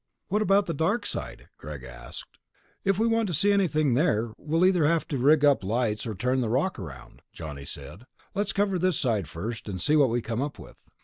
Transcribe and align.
"What 0.29 0.41
about 0.41 0.65
the 0.65 0.73
dark 0.73 1.05
side?" 1.05 1.47
Greg 1.59 1.83
asked. 1.83 2.39
"If 2.83 2.97
we 2.97 3.05
want 3.05 3.27
to 3.27 3.35
see 3.35 3.51
anything 3.51 3.93
there, 3.93 4.31
we'll 4.35 4.65
either 4.65 4.87
have 4.87 5.07
to 5.09 5.17
rig 5.19 5.45
up 5.45 5.63
lights 5.63 6.07
or 6.07 6.15
turn 6.15 6.41
the 6.41 6.49
rock 6.49 6.79
around," 6.79 7.21
Johnny 7.31 7.65
said. 7.65 8.05
"Let's 8.33 8.51
cover 8.51 8.79
this 8.79 8.97
side 8.99 9.27
first 9.27 9.69
and 9.69 9.79
see 9.79 9.95
what 9.95 10.09
we 10.09 10.23
come 10.23 10.41
up 10.41 10.57
with." 10.57 10.77